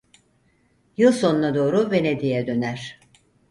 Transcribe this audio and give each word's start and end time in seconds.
Yıl 0.97 1.11
sonuna 1.11 1.55
doğru 1.55 1.91
Venedik'e 1.91 2.47
döner. 2.47 2.99